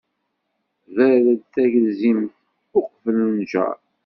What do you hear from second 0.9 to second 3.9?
Berred tagelzimt, uqbel nnjeṛ.